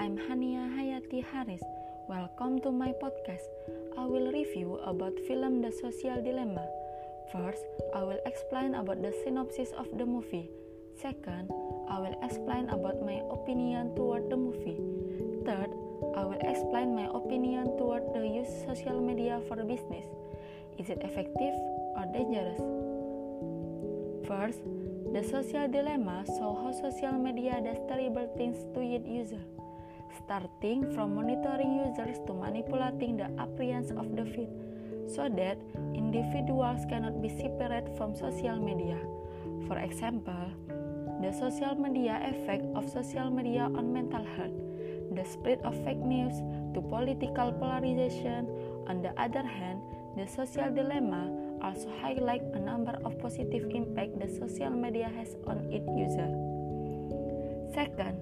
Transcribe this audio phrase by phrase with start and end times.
[0.00, 1.60] Hania Hayati Haris.
[2.08, 3.44] Welcome to my podcast.
[4.00, 6.64] I will review about film The Social Dilemma.
[7.28, 7.60] First,
[7.92, 10.48] I will explain about the synopsis of the movie.
[10.96, 11.52] Second,
[11.84, 14.80] I will explain about my opinion toward the movie.
[15.44, 15.68] Third,
[16.16, 20.08] I will explain my opinion toward the use social media for business.
[20.80, 21.52] Is it effective
[22.00, 22.56] or dangerous?
[24.24, 24.64] First,
[25.12, 29.44] the social dilemma show how social media does terrible things to its user,
[30.18, 34.50] starting from monitoring users to manipulating the appearance of the feed,
[35.06, 35.58] so that
[35.94, 38.98] individuals cannot be separate from social media.
[39.66, 40.50] For example,
[41.22, 44.56] the social media effect of social media on mental health,
[45.14, 46.38] the spread of fake news
[46.74, 48.48] to political polarization.
[48.88, 49.82] On the other hand,
[50.16, 51.30] the social dilemma
[51.62, 56.30] also highlight a number of positive impact the social media has on its user.
[57.74, 58.18] Second,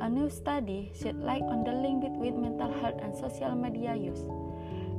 [0.00, 4.24] a new study shed light on the link between mental health and social media use.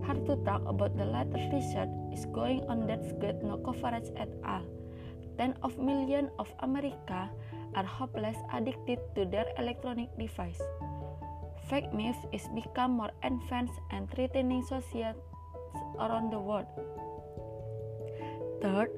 [0.06, 4.30] Hard to talk about the latest research is going on that's got no coverage at
[4.46, 4.62] all.
[5.38, 7.30] Ten of millions of America
[7.74, 10.62] are hopeless addicted to their electronic device.
[11.70, 15.18] Fake news is become more advanced and threatening societies
[15.98, 16.68] around the world.
[18.62, 18.92] Third,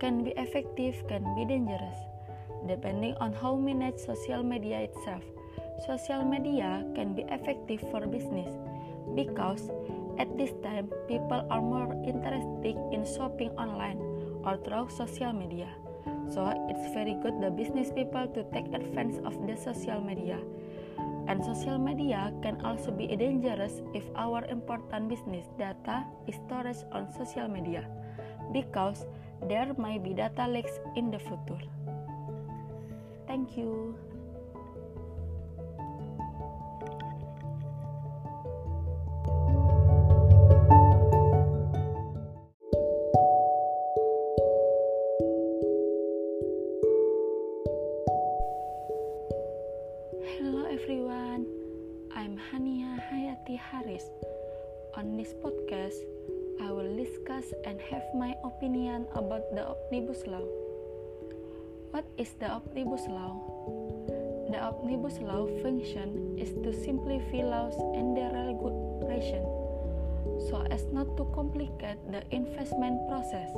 [0.00, 1.96] can be effective, can be dangerous,
[2.66, 5.22] depending on how manage social media itself.
[5.80, 8.52] Social media can be effective for business
[9.16, 9.70] because
[10.20, 13.96] at this time people are more interested in shopping online
[14.44, 15.68] or through social media.
[16.28, 20.36] So it's very good the business people to take advantage of the social media.
[21.26, 27.08] And social media can also be dangerous if our important business data is stored on
[27.16, 27.88] social media
[28.52, 29.06] because
[29.48, 31.64] there might be data leaks in the future.
[33.26, 34.09] Thank you.
[50.80, 51.44] Everyone,
[52.16, 54.04] I'm Hania Hayati Haris.
[54.96, 56.00] On this podcast,
[56.62, 60.40] I will discuss and have my opinion about the Omnibus Law.
[61.90, 63.36] What is the Omnibus Law?
[64.48, 69.44] The Omnibus Law function is to simplify laws and their regulation
[70.48, 73.52] so as not to complicate the investment process,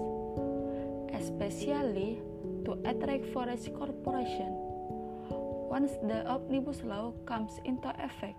[1.15, 2.19] especially
[2.67, 4.72] to attract foreign corporations.
[5.73, 8.37] Once the Omnibus Law comes into effect,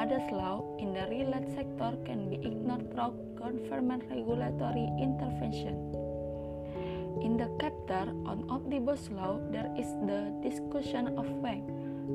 [0.00, 5.76] other laws in the real estate sector can be ignored through government regulatory intervention.
[7.20, 11.60] In the chapter on Omnibus Law, there is the discussion of WAC,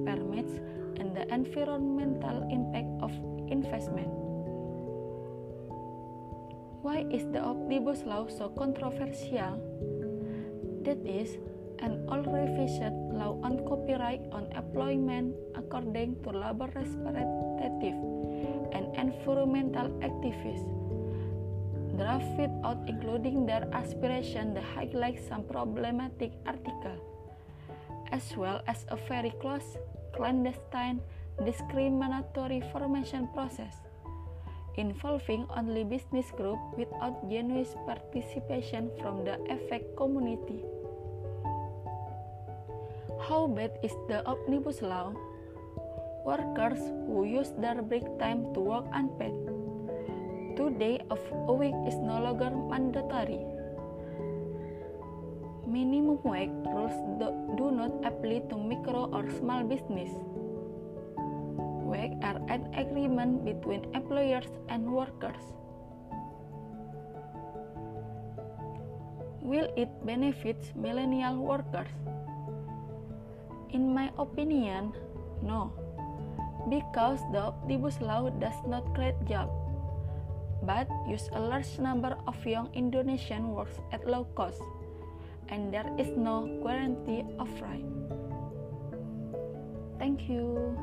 [0.02, 0.58] permits,
[0.98, 3.14] and the environmental impact of
[3.54, 4.10] investment.
[6.82, 9.62] Why is the Omnibus Law so controversial?
[10.82, 11.38] That is,
[11.84, 18.00] an old revision law on copyright on employment according to labor representative
[18.72, 20.72] and environmental activists.
[22.00, 26.98] Drafted out including their aspiration that highlight some problematic article
[28.12, 29.78] as well as a very close
[30.16, 31.02] clandestine
[31.46, 33.76] discriminatory formation process
[34.78, 40.64] involving only business group without genuine participation from the effect community
[43.24, 45.16] how bad is the omnibus law?
[46.26, 49.32] Workers who use their break time to work unpaid.
[50.56, 53.40] Two days of a week is no longer mandatory.
[55.66, 60.12] Minimum wage rules do, do not apply to micro or small business.
[61.88, 65.44] Wage are an agreement between employers and workers.
[69.42, 71.92] Will it benefit millennial workers?
[73.74, 74.94] In my opinion,
[75.42, 75.74] no,
[76.70, 79.58] because the omnibus law does not create jobs,
[80.62, 84.62] but use a large number of young Indonesian works at low cost,
[85.50, 87.86] and there is no guarantee of right.
[89.98, 90.78] Thank you.